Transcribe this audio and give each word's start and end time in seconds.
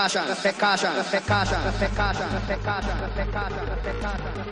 precaution, 0.00 0.34
precaution, 0.40 0.92
precaution, 1.10 1.60
precaution, 1.78 2.28
precaution, 2.46 2.96
precaution, 3.14 3.66
precaution. 3.82 4.49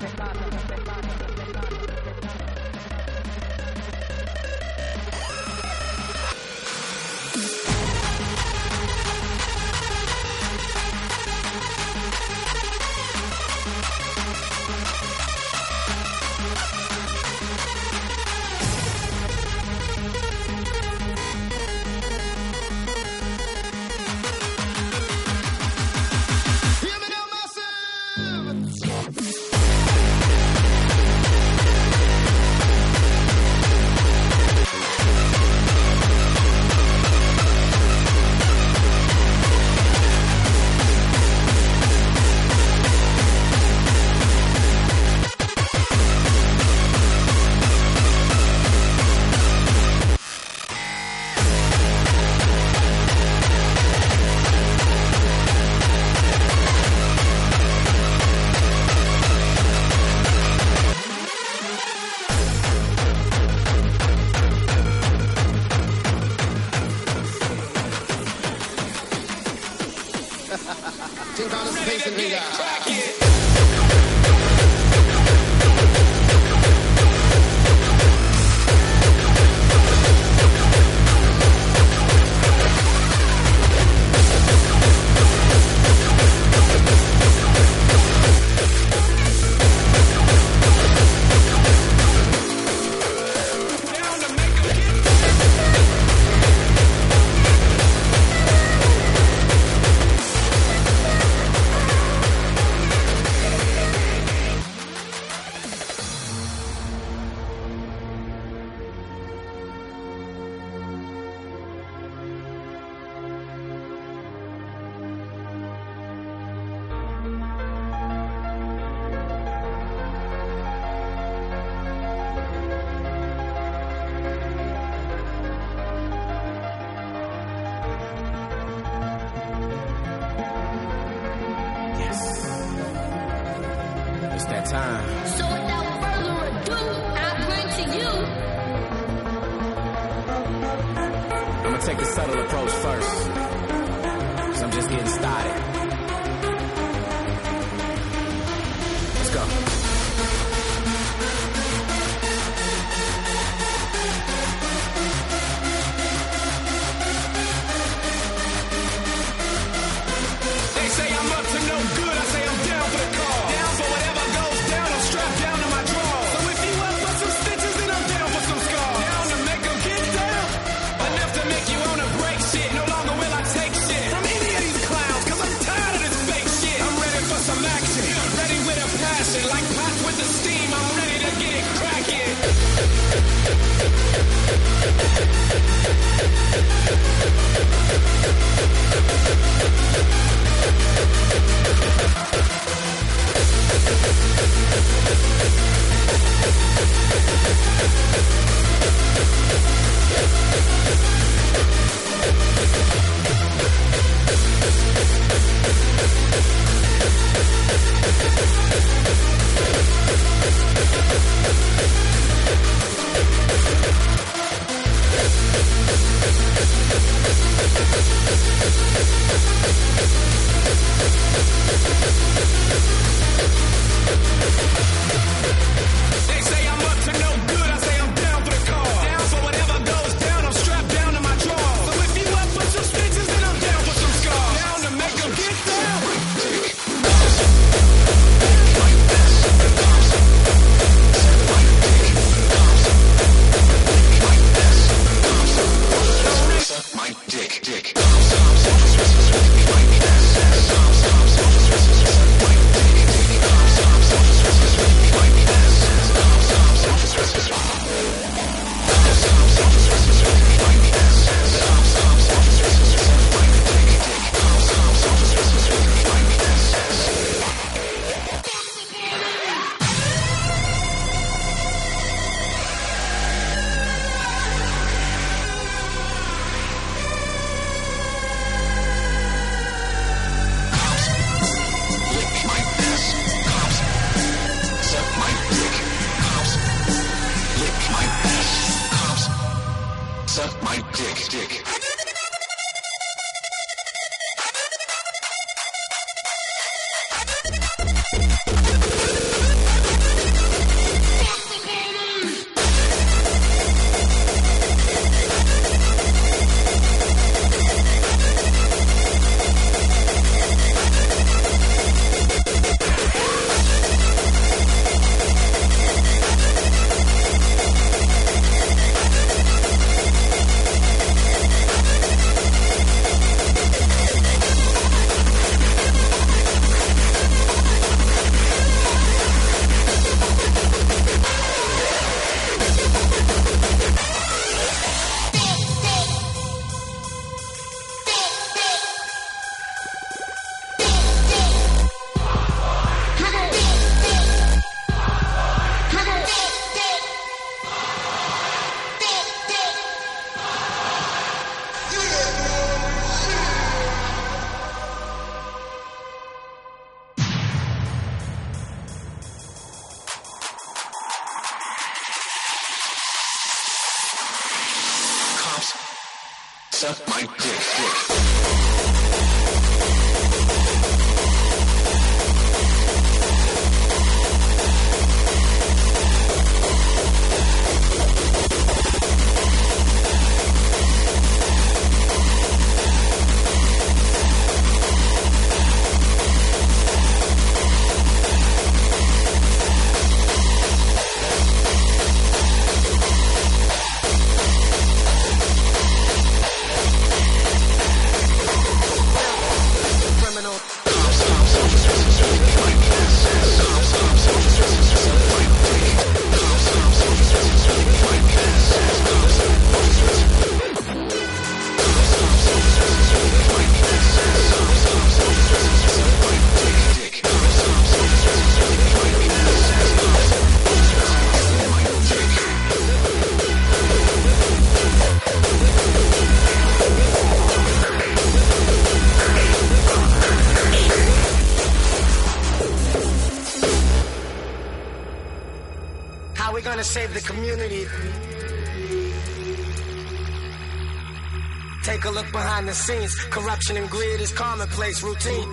And 443.70 443.90
greed 443.90 444.20
is 444.22 444.32
commonplace 444.32 445.02
routine. 445.02 445.52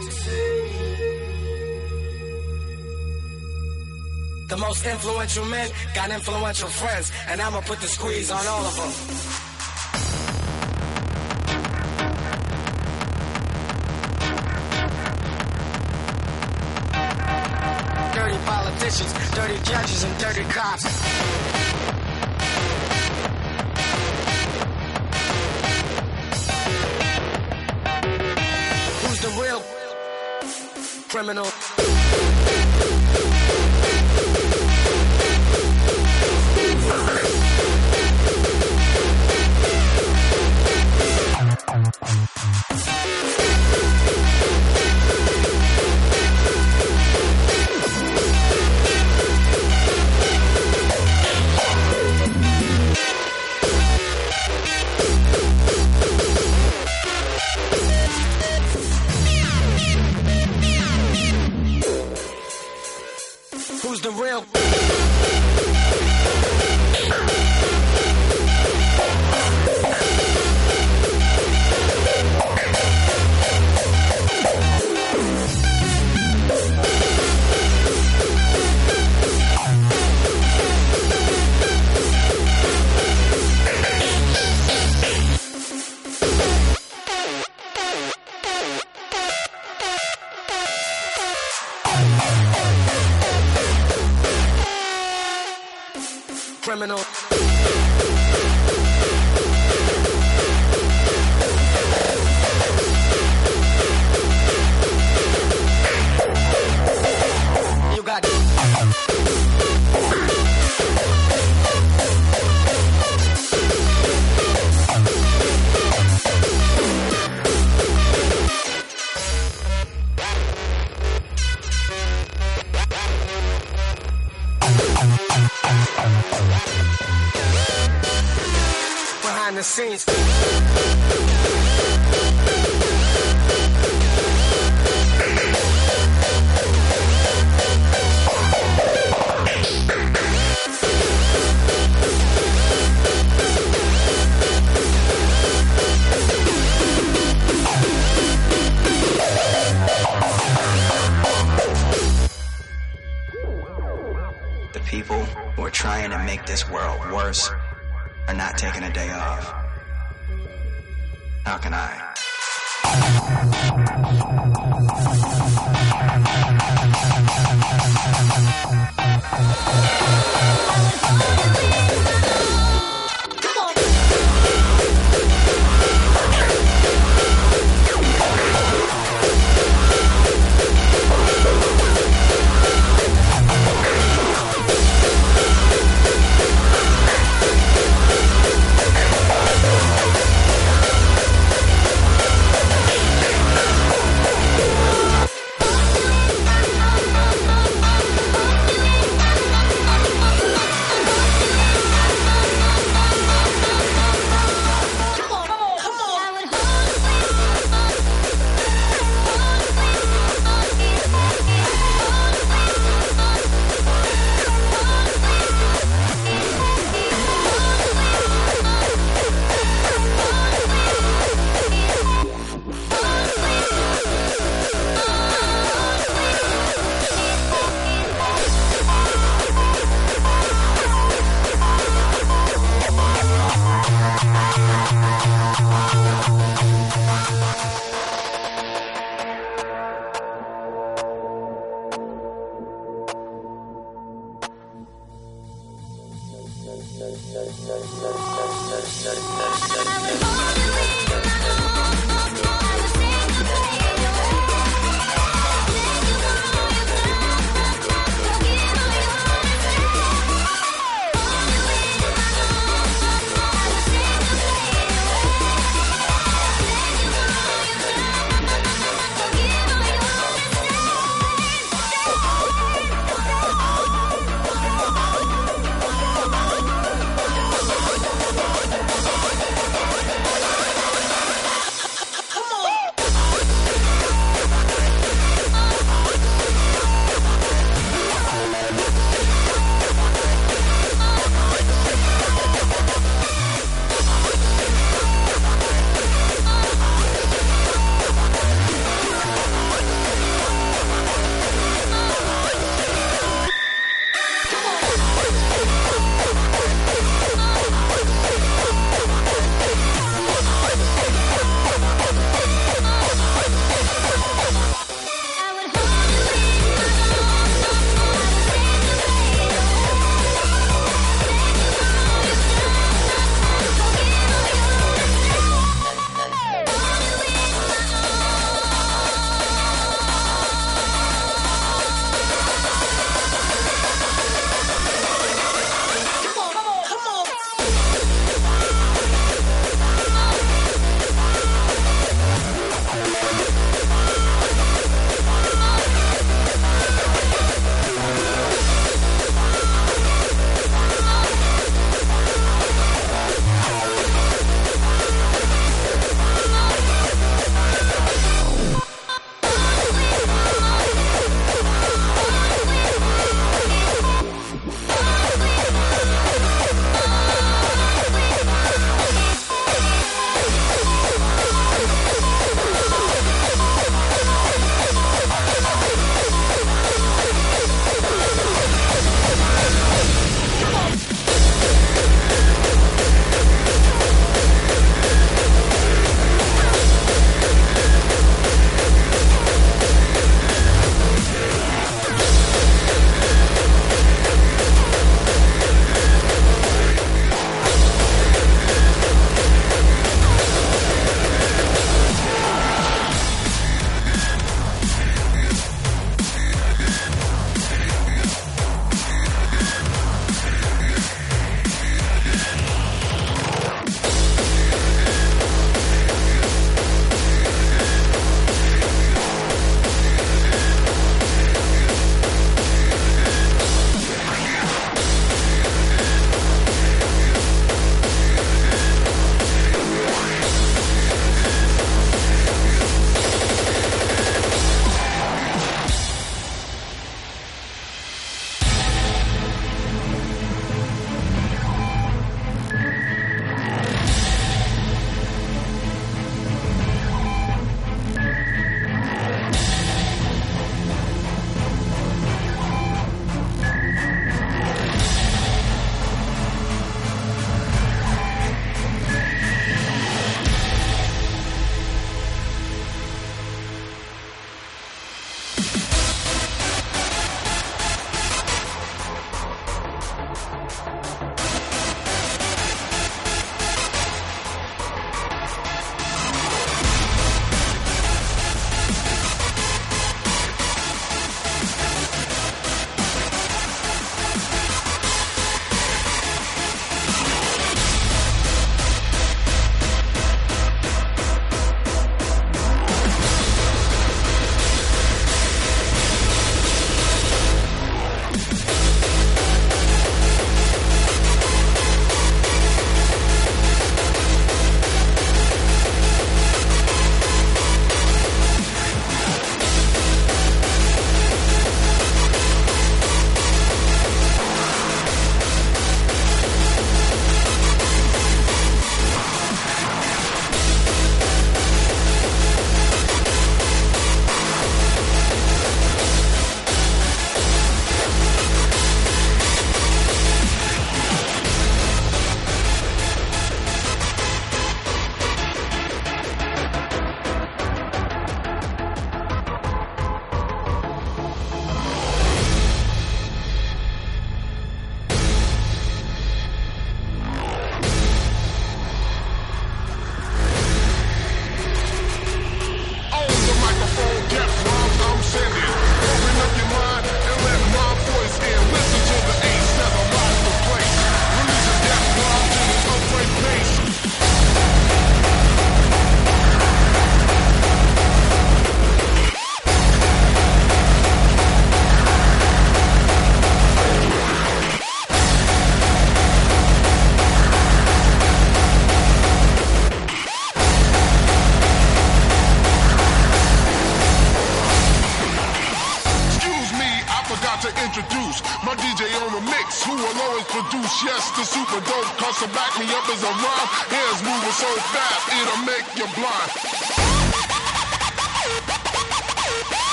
The 4.47 4.57
most 4.57 4.85
influential 4.85 5.43
men 5.45 5.69
got 5.93 6.09
influential 6.11 6.69
friends, 6.69 7.11
and 7.27 7.41
I'ma 7.41 7.59
put 7.61 7.81
the 7.81 7.87
squeeze 7.87 8.31
on 8.31 8.47
all 8.47 8.65
of 8.65 8.75
them. 8.77 9.04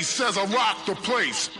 bass 0.00 0.20
as 0.20 0.38
I 0.38 0.44
rock 0.46 0.86
the 0.86 0.94
place. 0.94 1.50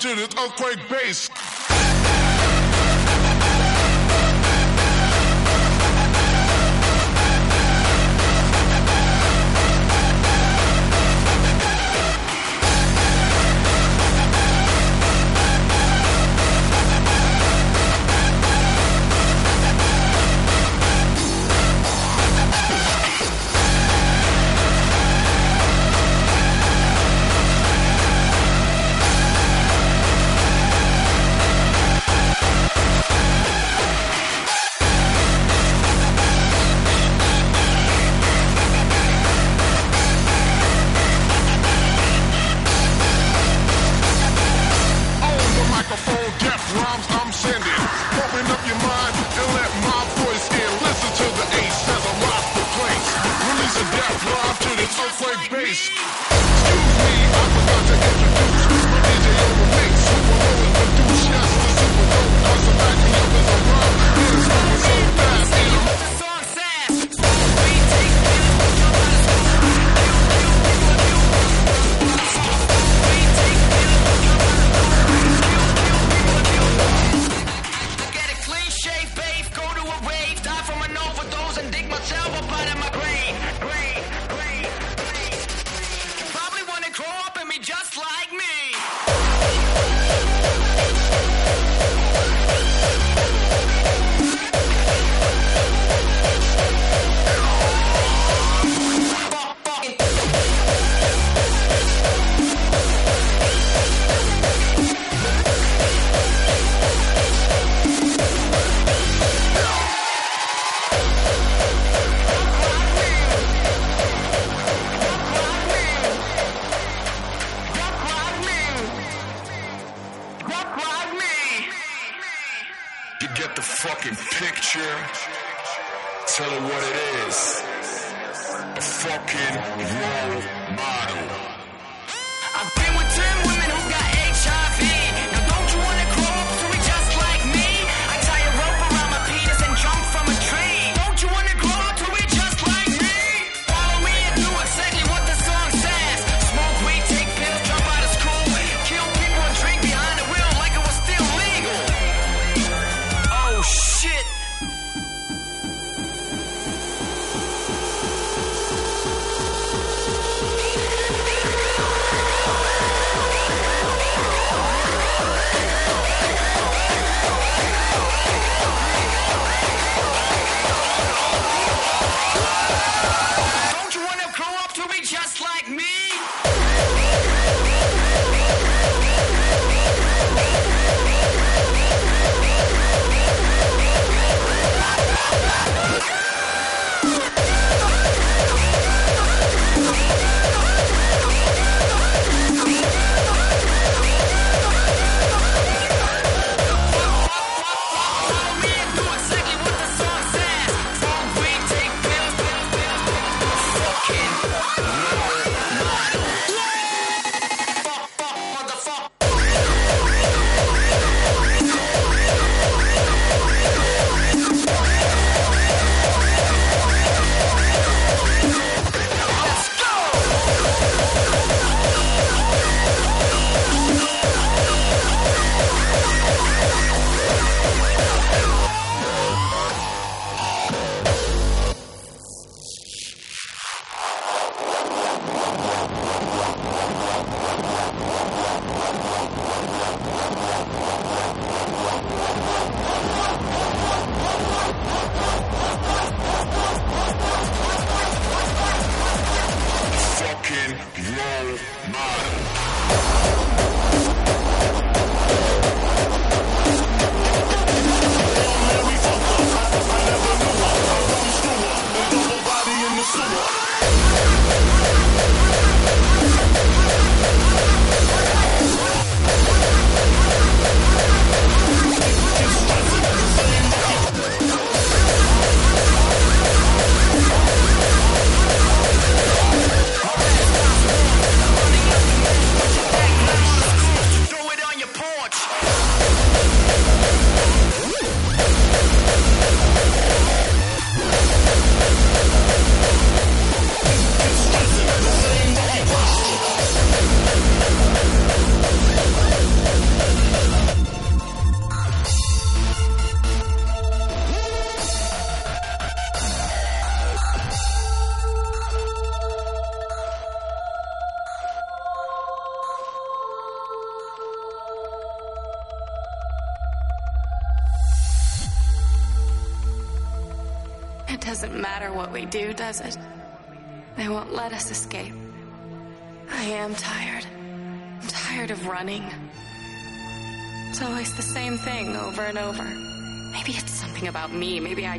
to 0.00 0.08
it's 0.22 0.34
earthquake 0.36 0.78
bass. 0.88 1.28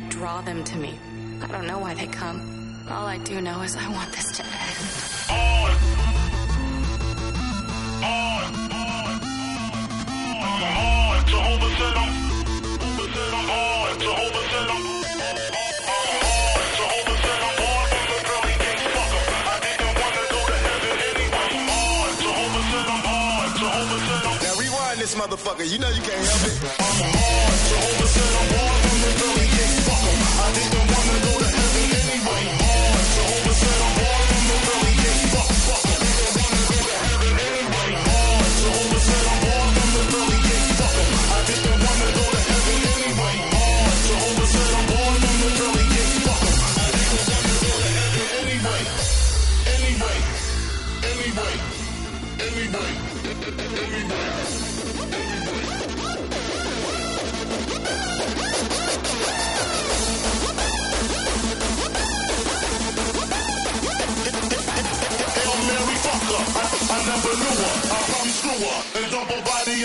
I 0.00 0.08
draw 0.08 0.40
them 0.40 0.64
to 0.64 0.78
me. 0.78 0.98
I 1.42 1.46
don't 1.48 1.66
know 1.66 1.78
why 1.78 1.92
they 1.92 2.06
come. 2.06 2.40
All 2.88 3.06
I 3.06 3.18
do 3.18 3.40
know 3.40 3.60
is 3.60 3.76
I 3.76 3.86
want 3.92 4.10
this 4.12 4.32
to 4.38 4.44
end. 4.44 5.10
Motherfucker, 25.10 25.70
you 25.70 25.78
know 25.78 25.88
you 25.90 26.00
can't 26.00 26.24
help 26.24 26.46
it. 26.46 26.62
I'm 28.30 28.48
hard, 28.54 28.89
early 29.26 29.46
kick, 29.54 29.72
fuck 29.86 30.04
em. 30.10 30.20
I 30.44 30.46
didn't 30.56 30.86
wanna 30.92 31.18
go 31.26 31.32
to 31.42 31.48
heaven 31.56 31.86
anyway. 32.00 32.69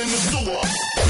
in 0.06 0.12
the 0.12 0.18
sewer. 0.18 1.05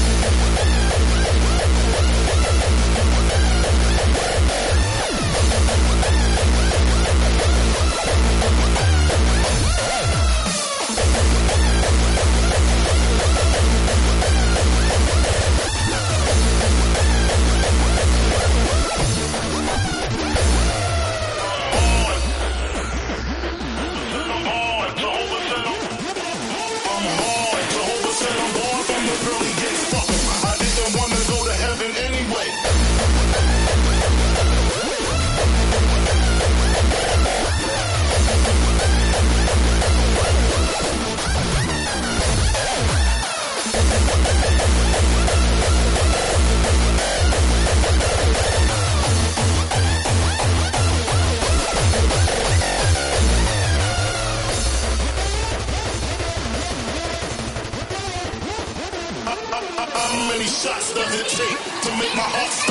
my 62.16 62.22
heart. 62.22 62.65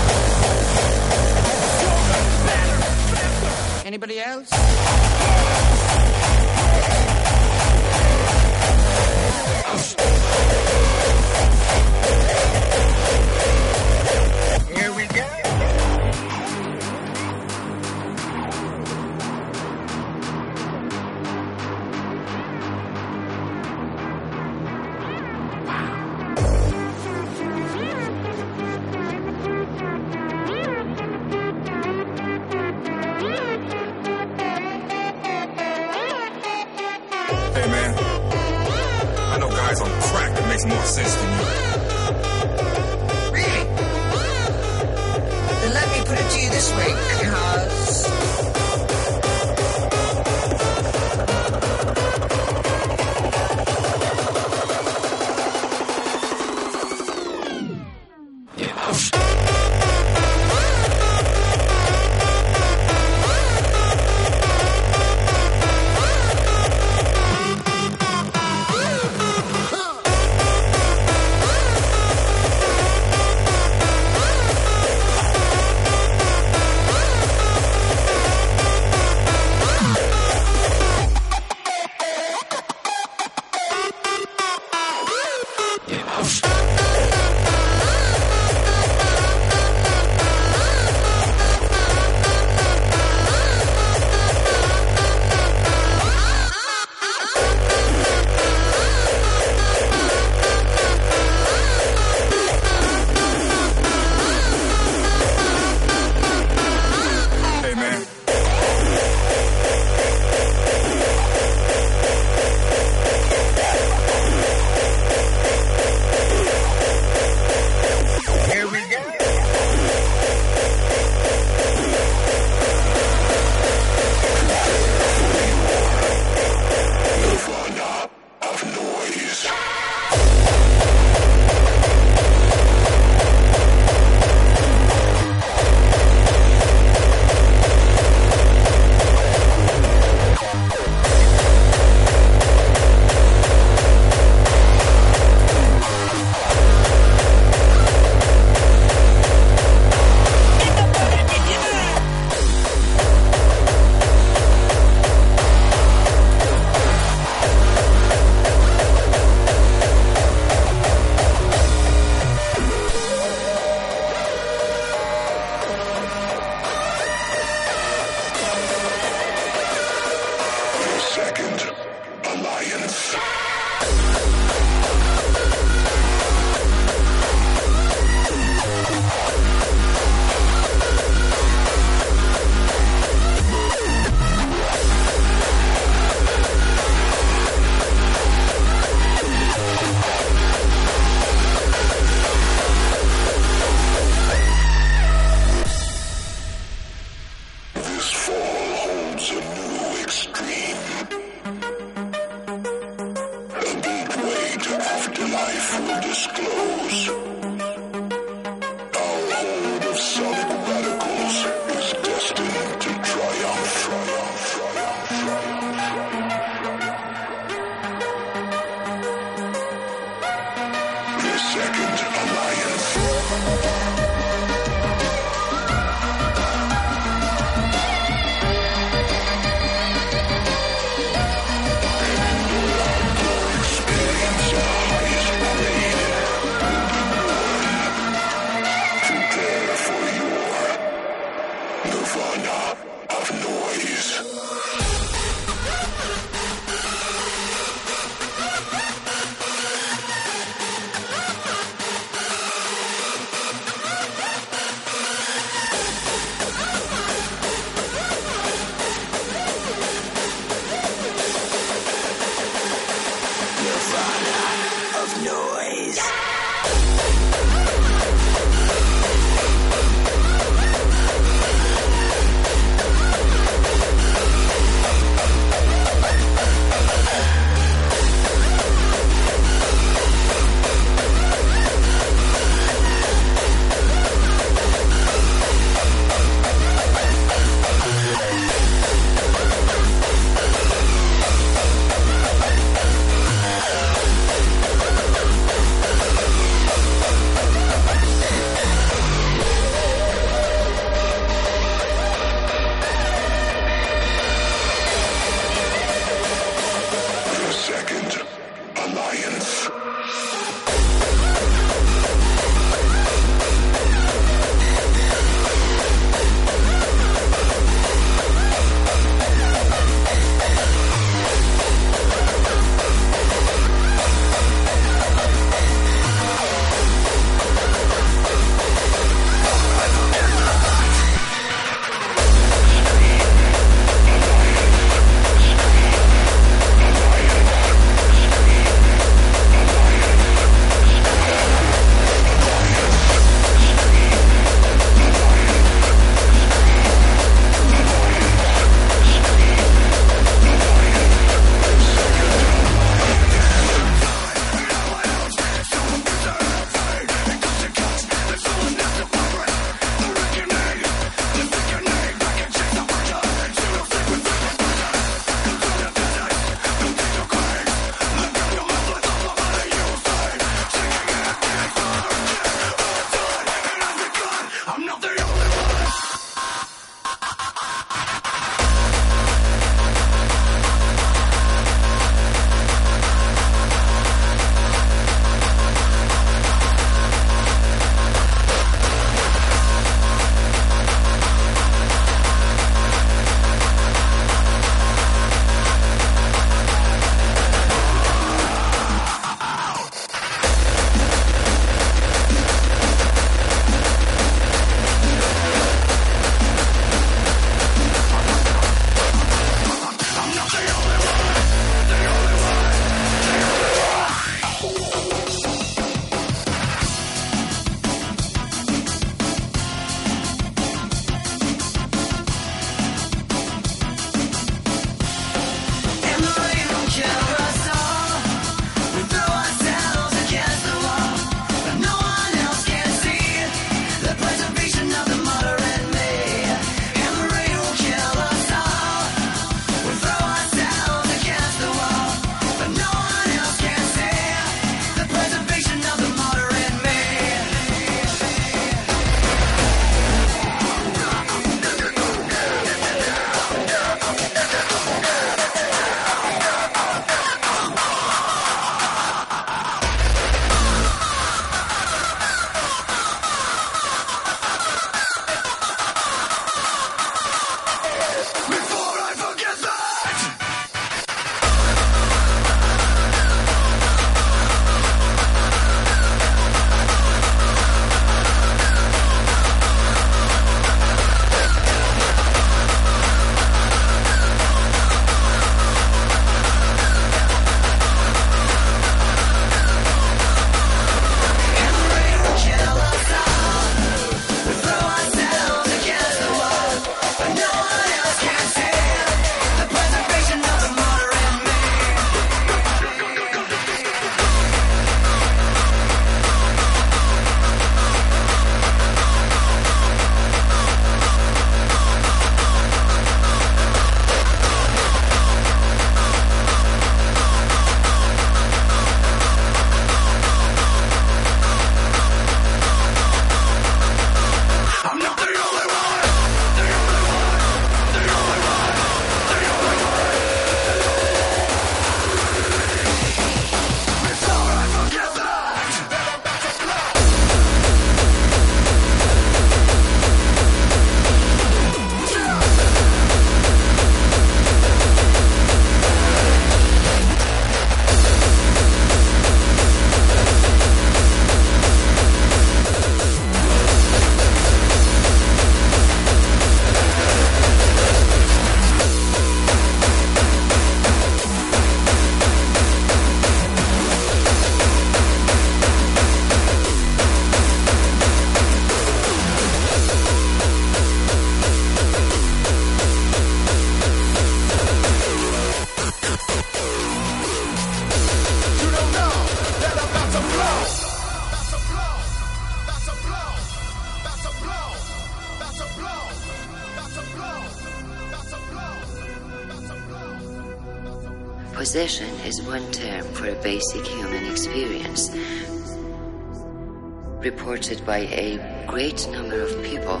Reported 597.30 597.84
by 597.84 597.98
a 598.26 598.28
great 598.66 599.06
number 599.08 599.38
of 599.42 599.50
people 599.62 600.00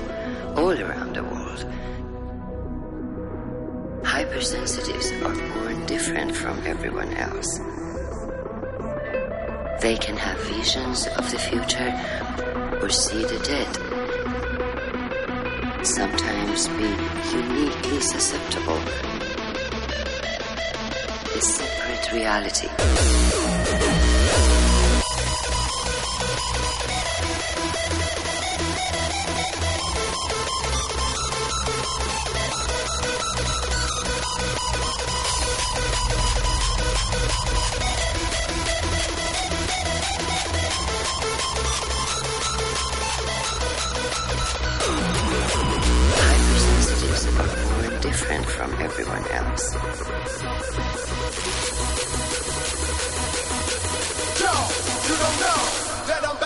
all 0.56 0.76
around 0.84 1.12
the 1.14 1.22
world. 1.22 1.62
Hypersensitives 4.02 5.08
are 5.26 5.38
born 5.54 5.84
different 5.84 6.34
from 6.34 6.56
everyone 6.66 7.12
else. 7.26 7.50
They 9.82 9.96
can 10.04 10.16
have 10.16 10.38
visions 10.56 11.06
of 11.18 11.30
the 11.30 11.40
future 11.48 11.92
or 12.80 12.88
see 12.88 13.22
the 13.32 13.40
dead. 13.52 13.72
Sometimes 15.84 16.68
be 16.80 16.90
uniquely 17.40 18.00
susceptible. 18.00 18.80
A 21.36 21.40
separate 21.40 22.06
reality. 22.12 22.68
Different 48.00 48.46
from 48.46 48.72
everyone 48.80 49.24
else. 49.32 49.74
Yo, 54.40 54.54
you 55.08 55.16
don't 55.22 55.38
know 55.44 55.60
that 56.08 56.22
I'm 56.28 56.37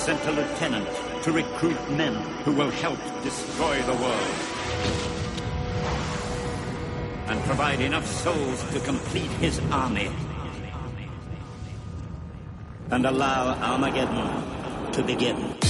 sent 0.00 0.24
a 0.24 0.30
lieutenant 0.30 0.88
to 1.22 1.30
recruit 1.30 1.78
men 1.90 2.14
who 2.44 2.52
will 2.52 2.70
help 2.70 2.98
destroy 3.22 3.76
the 3.82 3.92
world. 3.92 4.36
And 7.26 7.38
provide 7.42 7.80
enough 7.80 8.06
souls 8.06 8.64
to 8.72 8.80
complete 8.80 9.30
his 9.32 9.60
army. 9.70 10.10
And 12.90 13.04
allow 13.04 13.54
Armageddon 13.60 14.92
to 14.92 15.02
begin. 15.02 15.69